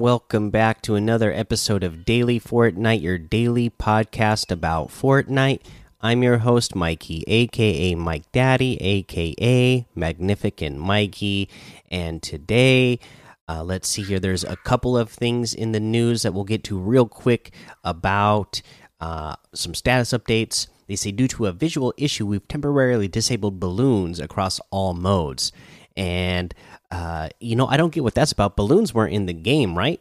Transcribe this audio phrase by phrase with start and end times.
[0.00, 5.60] Welcome back to another episode of Daily Fortnite, your daily podcast about Fortnite.
[6.00, 11.50] I'm your host, Mikey, aka Mike Daddy, aka Magnificent Mikey.
[11.90, 12.98] And today,
[13.46, 16.64] uh, let's see here, there's a couple of things in the news that we'll get
[16.64, 17.52] to real quick
[17.84, 18.62] about
[19.02, 20.68] uh, some status updates.
[20.86, 25.52] They say, due to a visual issue, we've temporarily disabled balloons across all modes.
[25.94, 26.54] And
[26.90, 28.56] uh, you know, I don't get what that's about.
[28.56, 30.00] Balloons weren't in the game, right?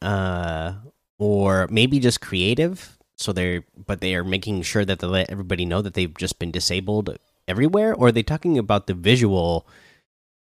[0.00, 0.74] Uh,
[1.18, 2.98] or maybe just creative.
[3.16, 6.38] So they're, but they are making sure that they let everybody know that they've just
[6.38, 7.94] been disabled everywhere.
[7.94, 9.66] Or are they talking about the visual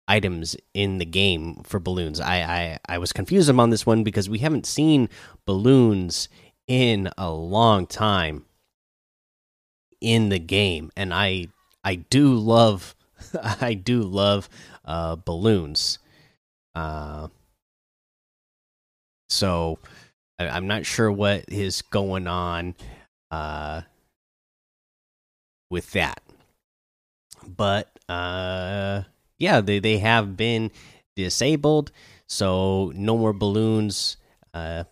[0.06, 2.20] items in the game for balloons?
[2.20, 5.08] I, I, I was confused on this one because we haven't seen
[5.44, 6.28] balloons
[6.68, 8.44] in a long time
[10.00, 11.48] in the game, and I,
[11.84, 12.94] I do love,
[13.42, 14.48] I do love
[14.84, 15.98] uh, balloons.
[16.74, 17.28] Uh,
[19.28, 19.78] so
[20.38, 22.74] I, am not sure what is going on
[23.30, 23.82] uh,
[25.70, 26.22] with that,
[27.46, 29.02] but uh,
[29.38, 30.70] yeah, they they have been
[31.16, 31.92] disabled,
[32.26, 34.16] so no more balloons
[34.54, 34.84] uh,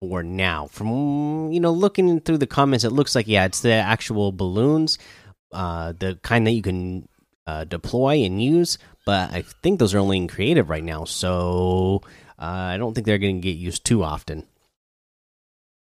[0.00, 0.66] for now.
[0.66, 4.98] From you know looking through the comments, it looks like yeah, it's the actual balloons,
[5.52, 7.08] uh, the kind that you can
[7.46, 8.78] uh, deploy and use.
[9.04, 12.00] But I think those are only in creative right now, so
[12.38, 14.46] uh, I don't think they're going to get used too often.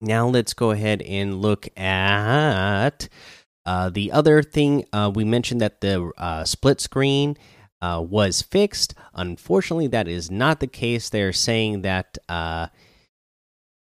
[0.00, 3.08] Now let's go ahead and look at
[3.64, 4.84] uh, the other thing.
[4.92, 7.36] Uh, we mentioned that the uh, split screen
[7.80, 8.94] uh, was fixed.
[9.14, 11.08] Unfortunately, that is not the case.
[11.08, 12.68] They're saying that uh,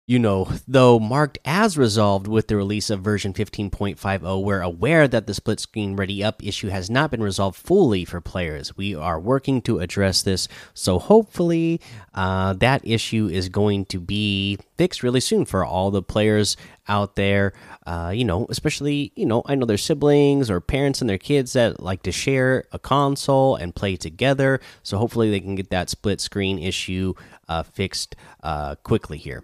[0.09, 5.27] you know, though marked as resolved with the release of version 15.50, we're aware that
[5.27, 8.75] the split screen ready up issue has not been resolved fully for players.
[8.75, 11.79] We are working to address this, so hopefully
[12.15, 17.15] uh, that issue is going to be fixed really soon for all the players out
[17.15, 17.53] there.
[17.85, 21.53] Uh, you know, especially, you know, I know there's siblings or parents and their kids
[21.53, 25.91] that like to share a console and play together, so hopefully they can get that
[25.91, 27.13] split screen issue
[27.47, 29.43] uh, fixed uh, quickly here.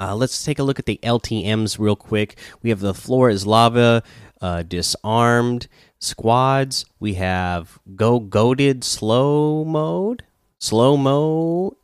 [0.00, 2.38] Uh, let's take a look at the LTMs real quick.
[2.62, 4.02] We have the floor is lava,
[4.40, 5.68] uh, disarmed
[6.00, 6.84] squads.
[6.98, 10.24] We have go goaded slow mode,
[10.58, 11.76] slow mo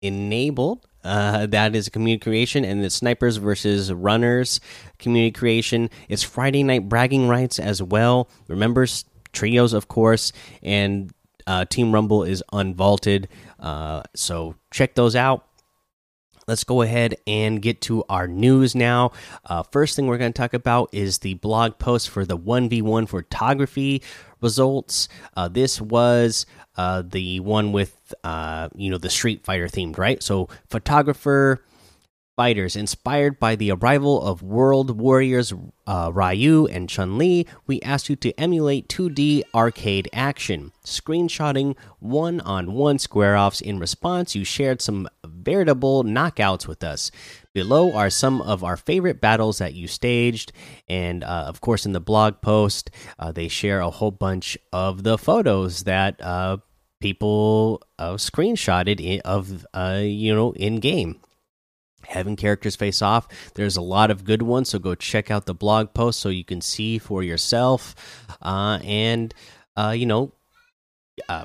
[0.00, 0.86] enabled.
[1.04, 4.60] Uh, that is a community creation, and the snipers versus runners
[4.98, 5.90] community creation.
[6.08, 8.28] It's Friday night bragging rights as well.
[8.48, 8.86] Remember
[9.32, 10.32] trios, of course,
[10.62, 11.12] and
[11.46, 13.26] uh, Team Rumble is unvaulted.
[13.60, 15.46] Uh, so check those out
[16.46, 19.12] let's go ahead and get to our news now.
[19.44, 23.08] Uh, first thing we're going to talk about is the blog post for the 1v1
[23.08, 24.02] photography
[24.40, 25.08] results.
[25.36, 26.46] Uh, this was
[26.76, 30.22] uh, the one with, uh, you know, the Street Fighter themed, right?
[30.22, 31.62] So, photographer
[32.36, 32.76] fighters.
[32.76, 35.54] Inspired by the arrival of World Warriors
[35.86, 42.40] uh, Ryu and Chun Li, we asked you to emulate 2D arcade action, screenshotting one
[42.40, 43.62] on one square offs.
[43.62, 47.10] In response, you shared some veritable knockouts with us.
[47.54, 50.52] Below are some of our favorite battles that you staged,
[50.88, 55.04] and uh, of course, in the blog post, uh, they share a whole bunch of
[55.04, 56.58] the photos that uh,
[57.00, 61.18] people uh, screenshotted in, of uh, you know in game
[62.08, 63.28] having characters face off.
[63.54, 66.44] There's a lot of good ones, so go check out the blog post so you
[66.44, 67.94] can see for yourself.
[68.42, 69.34] Uh, and
[69.76, 70.32] uh, you know,
[71.28, 71.44] uh,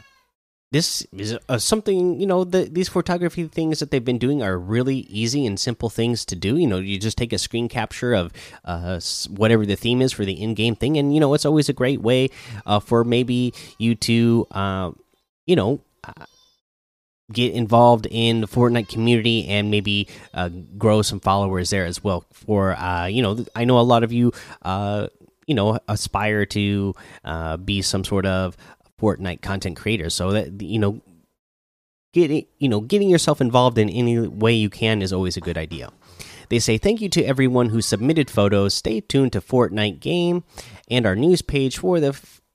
[0.72, 4.58] this is uh, something you know the, these photography things that they've been doing are
[4.58, 6.58] really easy and simple things to do.
[6.58, 8.32] You know, you just take a screen capture of
[8.64, 11.74] uh, whatever the theme is for the in-game thing, and you know it's always a
[11.74, 12.30] great way
[12.66, 14.48] uh, for maybe you to
[15.46, 15.82] you know
[17.34, 22.26] get involved in the Fortnite community and maybe uh, grow some followers there as well.
[22.32, 24.32] For uh, you know, I know a lot of you,
[24.62, 25.08] uh,
[25.48, 28.58] you know, aspire to uh, be some sort of
[29.00, 30.10] Fortnite content creator.
[30.10, 31.02] So that you know,
[32.14, 35.58] getting you know, getting yourself involved in any way you can is always a good
[35.58, 35.92] idea.
[36.50, 38.74] They say thank you to everyone who submitted photos.
[38.74, 40.44] Stay tuned to Fortnite Game
[40.90, 42.12] and our news page for the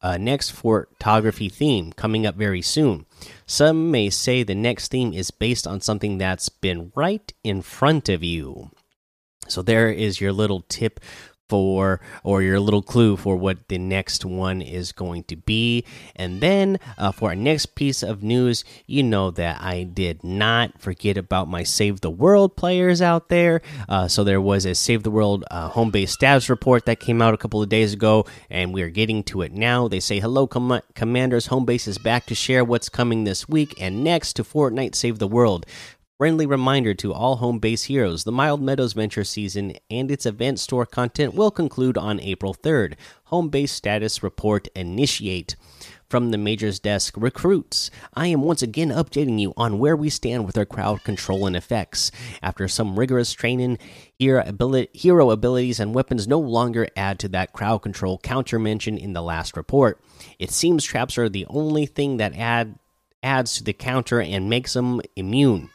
[0.06, 3.06] uh, next photography theme coming up very soon.
[3.44, 8.08] Some may say the next theme is based on something that's been right in front
[8.08, 8.70] of you.
[9.48, 11.00] So, there is your little tip
[11.48, 15.84] for or your little clue for what the next one is going to be.
[16.14, 20.80] And then uh, for our next piece of news you know that i did not
[20.80, 23.60] forget about my save the world players out there.
[23.88, 27.22] Uh, so there was a save the world uh, home base status report that came
[27.22, 29.88] out a couple of days ago and we are getting to it now.
[29.88, 33.74] They say hello com commanders home base is back to share what's coming this week
[33.80, 35.66] and next to fortnite save the world
[36.18, 40.58] Friendly reminder to all home base heroes the Mild Meadows Venture season and its event
[40.58, 42.94] store content will conclude on April 3rd.
[43.24, 45.56] Home base status report initiate.
[46.08, 47.90] From the Major's desk, recruits.
[48.14, 51.54] I am once again updating you on where we stand with our crowd control and
[51.54, 52.10] effects.
[52.42, 53.76] After some rigorous training,
[54.18, 59.00] hero, ability, hero abilities and weapons no longer add to that crowd control counter mentioned
[59.00, 60.00] in the last report.
[60.38, 62.78] It seems traps are the only thing that add
[63.22, 65.68] adds to the counter and makes them immune.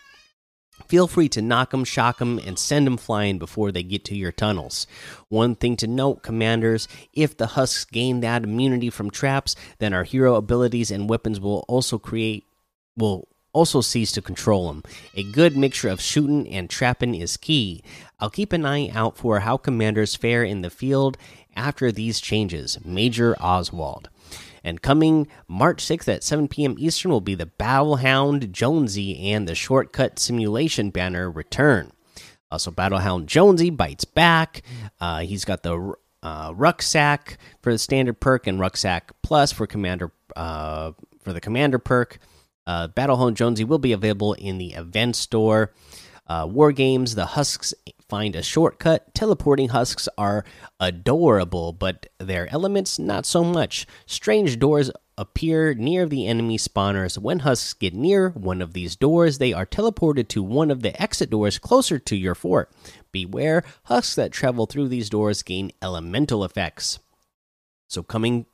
[0.91, 4.13] Feel free to knock them, shock them, and send them flying before they get to
[4.13, 4.87] your tunnels.
[5.29, 10.03] One thing to note, commanders if the husks gain that immunity from traps, then our
[10.03, 12.43] hero abilities and weapons will also create,
[12.97, 14.83] will also cease to control them.
[15.15, 17.81] A good mixture of shooting and trapping is key.
[18.19, 21.17] I'll keep an eye out for how commanders fare in the field
[21.55, 22.77] after these changes.
[22.83, 24.09] Major Oswald.
[24.63, 26.75] And coming March 6th at 7 p.m.
[26.77, 31.91] Eastern will be the Battlehound Jonesy and the Shortcut Simulation banner return.
[32.51, 34.61] Also, Battlehound Jonesy bites back.
[34.99, 40.11] Uh, he's got the uh, rucksack for the standard perk and rucksack plus for commander
[40.35, 40.91] uh,
[41.23, 42.19] for the commander perk.
[42.67, 45.71] Uh, Battlehound Jonesy will be available in the event store.
[46.27, 47.73] Uh, War games, the Husks
[48.11, 49.15] find a shortcut.
[49.15, 50.43] Teleporting husks are
[50.81, 53.87] adorable, but their elements not so much.
[54.05, 57.17] Strange doors appear near the enemy spawners.
[57.17, 61.01] When husks get near one of these doors, they are teleported to one of the
[61.01, 62.69] exit doors closer to your fort.
[63.13, 66.99] Beware, husks that travel through these doors gain elemental effects.
[67.87, 68.45] So, coming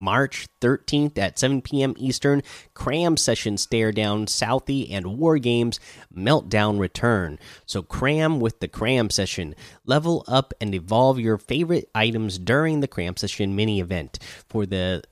[0.00, 1.94] March 13th at 7 p.m.
[1.96, 2.42] Eastern,
[2.74, 5.80] Cram Session Stare Down, Southie, and War Games
[6.14, 7.38] Meltdown return.
[7.66, 9.54] So, cram with the Cram Session.
[9.84, 14.18] Level up and evolve your favorite items during the Cram Session mini event.
[14.48, 15.02] For the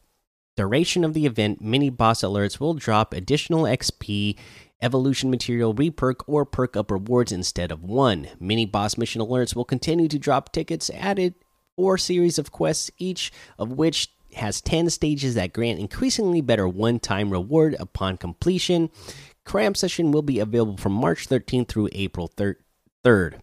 [0.57, 4.37] duration of the event, mini boss alerts will drop additional XP.
[4.83, 8.29] Evolution material reperk or perk up rewards instead of one.
[8.39, 11.35] Mini boss mission alerts will continue to drop tickets added
[11.77, 16.99] or series of quests, each of which has 10 stages that grant increasingly better one
[16.99, 18.91] time reward upon completion.
[19.45, 23.41] Cram session will be available from March 13th through April 3rd.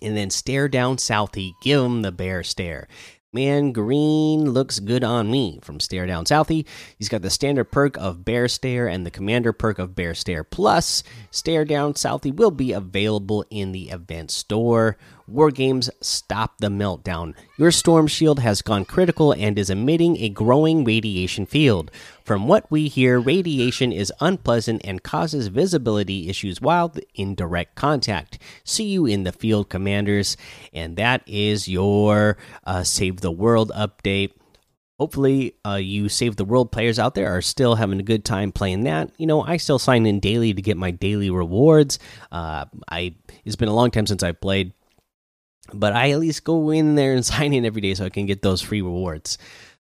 [0.00, 2.88] And then stare down Southie, give him the bear stare.
[3.34, 6.66] Man, green looks good on me from Stare Down Southie.
[6.98, 10.44] He's got the standard perk of Bear Stare and the commander perk of Bear Stare
[10.44, 11.02] Plus.
[11.30, 14.98] Stare Down Southie will be available in the event store.
[15.32, 17.34] War Games Stop the Meltdown.
[17.56, 21.90] Your Storm Shield has gone critical and is emitting a growing radiation field.
[22.22, 28.38] From what we hear, radiation is unpleasant and causes visibility issues while in direct contact.
[28.62, 30.36] See you in the field, commanders.
[30.72, 34.32] And that is your uh, Save the World update
[34.98, 38.52] hopefully uh, you save the world players out there are still having a good time
[38.52, 41.98] playing that you know i still sign in daily to get my daily rewards
[42.30, 43.12] uh, i
[43.44, 44.72] it's been a long time since I've played
[45.72, 48.26] but I at least go in there and sign in every day so I can
[48.26, 49.38] get those free rewards.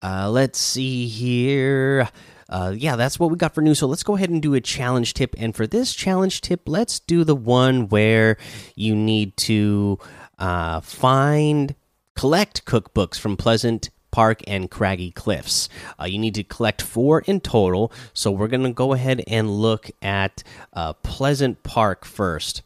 [0.03, 2.09] Uh, let's see here.
[2.49, 3.75] Uh, yeah, that's what we got for new.
[3.75, 5.35] So let's go ahead and do a challenge tip.
[5.39, 8.37] And for this challenge tip, let's do the one where
[8.75, 9.99] you need to
[10.39, 11.77] uh, find,
[12.17, 15.69] collect cookbooks from Pleasant Park and Craggy Cliffs.
[16.01, 17.93] Uh, you need to collect four in total.
[18.13, 22.63] So we're going to go ahead and look at uh, Pleasant Park first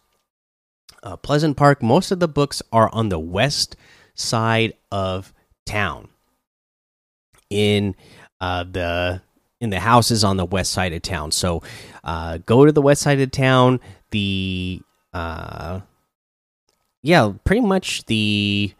[1.04, 3.76] uh, Pleasant Park, most of the books are on the west
[4.14, 5.32] side of
[5.66, 6.08] town.
[7.50, 7.94] In
[8.40, 9.22] uh, the
[9.60, 11.30] in the houses on the west side of town.
[11.30, 11.62] So
[12.02, 13.80] uh, go to the west side of town.
[14.10, 14.82] The
[15.12, 15.80] uh,
[17.02, 18.74] yeah, pretty much the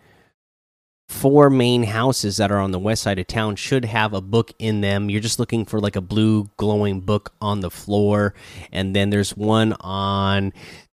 [1.09, 4.52] four main houses that are on the west side of town should have a book
[4.59, 5.09] in them.
[5.09, 8.35] You're just looking for like a blue glowing book on the floor,
[8.73, 10.52] and then there's one on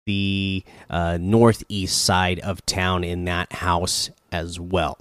[0.09, 4.97] the uh, northeast side of town in that house as well.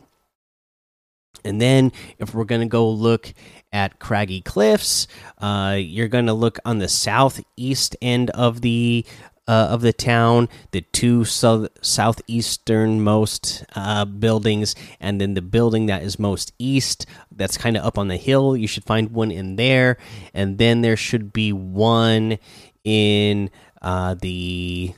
[1.44, 3.32] And then, if we're going to go look
[3.72, 5.06] at Craggy Cliffs,
[5.38, 9.06] uh, you're going to look on the southeast end of the
[9.46, 16.02] uh, of the town, the two south southeasternmost uh, buildings, and then the building that
[16.02, 18.54] is most east, that's kind of up on the hill.
[18.54, 19.96] You should find one in there,
[20.34, 22.38] and then there should be one
[22.84, 23.50] in
[23.82, 24.94] uh, the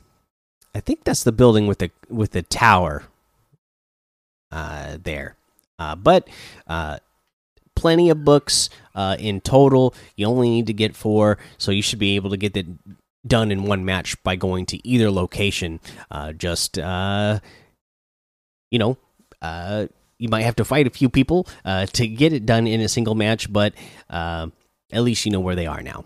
[0.74, 3.04] I think that's the building with the with the tower.
[4.52, 5.36] uh, there.
[5.78, 6.28] Uh, but
[6.66, 6.98] uh,
[7.74, 9.94] plenty of books uh, in total.
[10.16, 12.66] You only need to get four, so you should be able to get it
[13.26, 15.80] done in one match by going to either location.
[16.10, 17.40] Uh, just uh,
[18.70, 18.98] you know,
[19.42, 19.86] uh,
[20.18, 22.88] you might have to fight a few people uh, to get it done in a
[22.88, 23.74] single match, but
[24.10, 24.48] uh,
[24.92, 26.04] at least you know where they are now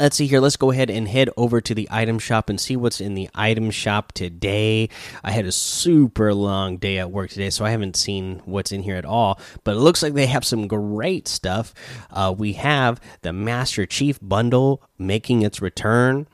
[0.00, 0.40] let's see here.
[0.40, 3.28] Let's go ahead and head over to the item shop and see what's in the
[3.34, 4.88] item shop today.
[5.22, 8.82] I had a super long day at work today, so I haven't seen what's in
[8.82, 9.38] here at all.
[9.62, 11.74] But it looks like they have some great stuff.
[12.10, 16.26] Uh, we have the Master Chief bundle making its return.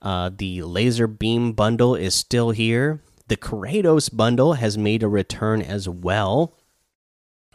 [0.00, 3.00] Uh, the Laser Beam bundle is still here.
[3.28, 6.54] The Kratos bundle has made a return as well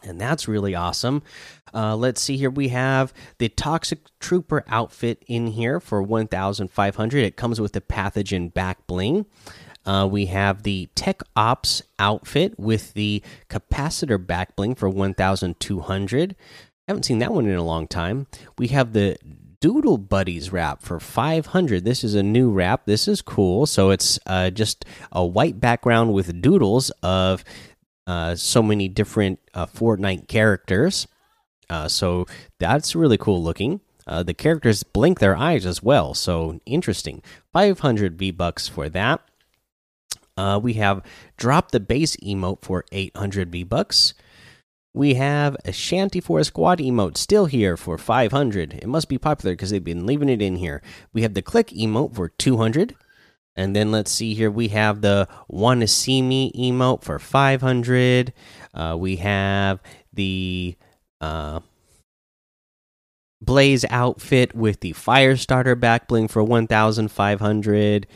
[0.03, 1.23] and that's really awesome.
[1.73, 2.49] Uh, let's see here.
[2.49, 7.23] We have the Toxic Trooper outfit in here for 1,500.
[7.23, 9.25] It comes with the pathogen back bling.
[9.85, 16.35] Uh, we have the Tech Ops outfit with the capacitor back bling for 1,200.
[16.87, 18.27] Haven't seen that one in a long time.
[18.57, 19.17] We have the
[19.59, 21.83] Doodle Buddies wrap for 500.
[21.83, 22.85] This is a new wrap.
[22.85, 23.65] This is cool.
[23.65, 27.43] So it's uh, just a white background with doodles of
[28.07, 31.07] uh, so many different uh, Fortnite characters.
[31.69, 32.25] Uh, so
[32.59, 33.81] that's really cool looking.
[34.07, 37.21] Uh, the characters blink their eyes as well, so interesting.
[37.51, 39.21] 500 V bucks for that.
[40.37, 41.03] Uh, we have
[41.35, 44.13] drop the bass emote for 800 V bucks.
[44.93, 48.75] We have a Shanty for a Squad emote still here for 500.
[48.75, 50.81] It must be popular because they've been leaving it in here.
[51.11, 52.95] We have the click emote for 200.
[53.57, 54.51] And then let's see here.
[54.51, 58.31] We have the "Want to See Me" emote for 500.
[58.73, 59.81] Uh, we have
[60.13, 60.77] the
[61.19, 61.59] uh,
[63.41, 68.07] Blaze outfit with the Fire Starter back bling for 1,500.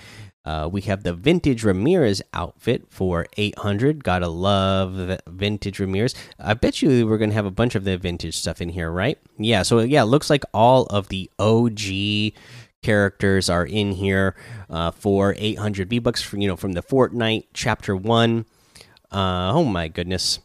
[0.44, 4.04] Uh, we have the Vintage Ramirez outfit for 800.
[4.04, 6.16] Gotta love the Vintage Ramirez.
[6.40, 9.20] I bet you we're gonna have a bunch of the vintage stuff in here, right?
[9.38, 9.62] Yeah.
[9.62, 12.34] So yeah, looks like all of the OG
[12.82, 14.36] characters are in here
[14.70, 16.22] uh, for 800 V bucks.
[16.22, 18.46] For you know, from the Fortnite Chapter One.
[19.12, 20.40] Uh, oh my goodness,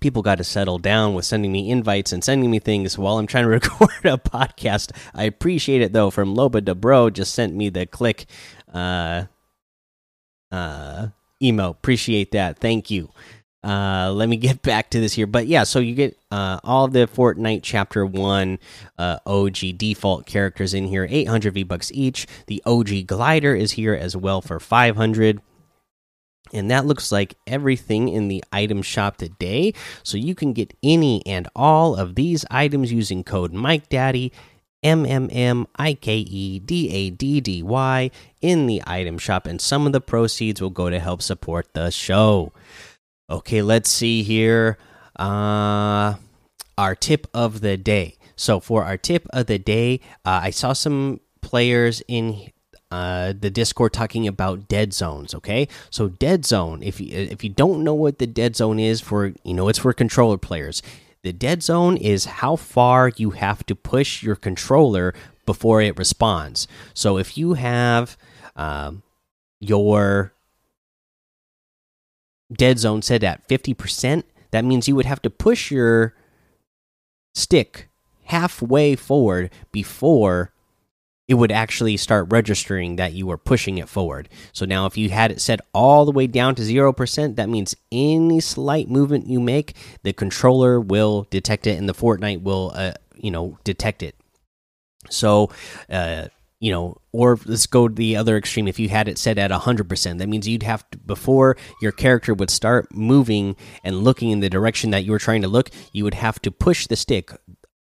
[0.00, 3.26] people got to settle down with sending me invites and sending me things while I'm
[3.26, 4.92] trying to record a podcast.
[5.14, 6.10] I appreciate it though.
[6.10, 8.26] From Loba de Bro just sent me the click
[8.72, 9.24] uh,
[10.50, 11.08] uh,
[11.42, 11.70] emo.
[11.70, 12.58] Appreciate that.
[12.58, 13.10] Thank you.
[13.62, 16.88] Uh, let me get back to this here, but yeah, so you get uh, all
[16.88, 18.58] the Fortnite Chapter One
[18.98, 22.26] uh, OG default characters in here, 800 V bucks each.
[22.46, 25.42] The OG glider is here as well for 500.
[26.52, 29.72] And that looks like everything in the item shop today.
[30.02, 34.32] So you can get any and all of these items using code Mike Daddy
[34.82, 39.46] M M M I K E D A D D Y in the item shop,
[39.46, 42.52] and some of the proceeds will go to help support the show.
[43.30, 44.76] Okay, let's see here.
[45.18, 46.14] Uh,
[46.76, 48.16] our tip of the day.
[48.34, 52.50] So for our tip of the day, uh, I saw some players in
[52.90, 55.34] uh, the Discord talking about dead zones.
[55.34, 56.82] Okay, so dead zone.
[56.82, 59.78] If you if you don't know what the dead zone is for, you know it's
[59.78, 60.82] for controller players.
[61.22, 66.66] The dead zone is how far you have to push your controller before it responds.
[66.94, 68.16] So if you have
[68.56, 69.02] um,
[69.60, 70.32] your
[72.52, 76.14] dead zone set at 50%, that means you would have to push your
[77.34, 77.88] stick
[78.24, 80.52] halfway forward before
[81.30, 84.28] it would actually start registering that you were pushing it forward.
[84.52, 87.76] So now, if you had it set all the way down to 0%, that means
[87.92, 92.94] any slight movement you make, the controller will detect it and the Fortnite will, uh,
[93.14, 94.16] you know, detect it.
[95.08, 95.50] So,
[95.88, 96.28] uh,
[96.60, 98.68] you know, or let's go to the other extreme.
[98.68, 102.34] If you had it set at 100%, that means you'd have to, before your character
[102.34, 106.04] would start moving and looking in the direction that you were trying to look, you
[106.04, 107.32] would have to push the stick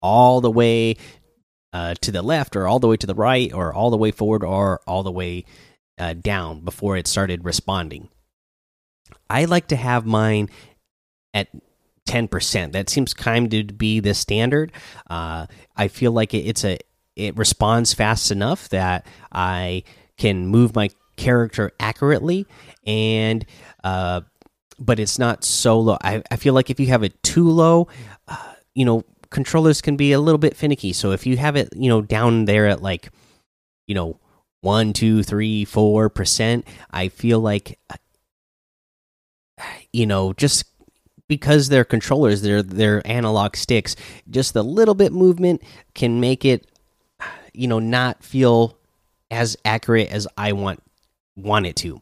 [0.02, 0.96] all the way
[1.74, 4.12] uh, to the left, or all the way to the right, or all the way
[4.12, 5.46] forward, or all the way
[5.98, 8.10] uh, down before it started responding.
[9.30, 10.50] I like to have mine
[11.34, 11.50] at
[12.08, 12.72] 10%.
[12.72, 14.72] That seems kind of to be the standard.
[15.10, 15.46] Uh,
[15.76, 16.80] I feel like it's a
[17.20, 19.84] it responds fast enough that I
[20.18, 22.48] can move my character accurately
[22.88, 23.46] and
[23.84, 24.22] uh,
[24.80, 25.98] but it's not so low.
[26.02, 27.90] I, I feel like if you have it too low,
[28.28, 30.94] uh, you know, controllers can be a little bit finicky.
[30.94, 33.10] So if you have it, you know, down there at like,
[33.88, 34.20] you know,
[34.62, 37.96] one, two, three, four percent, I feel like, uh,
[39.92, 40.66] you know, just
[41.28, 43.96] because they're controllers, they're they're analog sticks.
[44.30, 45.62] Just a little bit movement
[45.94, 46.66] can make it
[47.60, 48.78] you know not feel
[49.32, 50.82] as accurate as I want
[51.36, 52.02] want it to.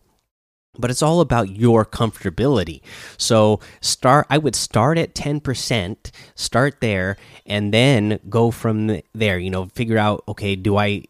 [0.78, 2.82] but it's all about your comfortability.
[3.18, 9.50] So start I would start at 10%, start there and then go from there, you
[9.50, 11.04] know, figure out okay, do I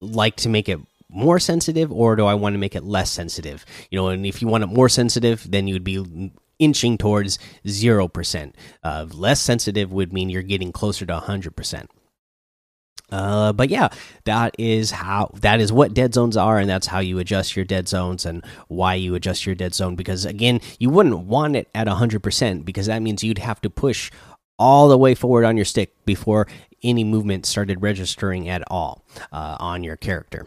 [0.00, 0.78] like to make it
[1.08, 3.64] more sensitive or do I want to make it less sensitive?
[3.90, 7.38] You know, and if you want it more sensitive, then you would be inching towards
[7.66, 8.52] 0%.
[8.84, 11.86] Uh, less sensitive would mean you're getting closer to 100%.
[13.10, 13.88] Uh, but yeah,
[14.24, 17.64] that is how that is what dead zones are, and that's how you adjust your
[17.64, 19.96] dead zones and why you adjust your dead zone.
[19.96, 23.70] Because again, you wouldn't want it at hundred percent because that means you'd have to
[23.70, 24.10] push
[24.58, 26.46] all the way forward on your stick before
[26.82, 30.46] any movement started registering at all uh, on your character.